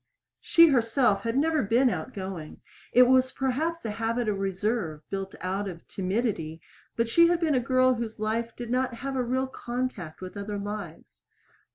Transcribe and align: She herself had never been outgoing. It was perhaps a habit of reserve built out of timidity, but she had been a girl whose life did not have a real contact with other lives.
She 0.39 0.69
herself 0.69 1.21
had 1.21 1.37
never 1.37 1.61
been 1.61 1.87
outgoing. 1.91 2.59
It 2.91 3.03
was 3.03 3.31
perhaps 3.31 3.85
a 3.85 3.91
habit 3.91 4.27
of 4.27 4.39
reserve 4.39 5.01
built 5.11 5.35
out 5.41 5.69
of 5.69 5.87
timidity, 5.87 6.59
but 6.95 7.07
she 7.07 7.27
had 7.27 7.39
been 7.39 7.53
a 7.53 7.59
girl 7.59 7.93
whose 7.93 8.19
life 8.19 8.55
did 8.55 8.71
not 8.71 8.95
have 8.95 9.15
a 9.15 9.21
real 9.21 9.45
contact 9.45 10.19
with 10.19 10.35
other 10.35 10.57
lives. 10.57 11.23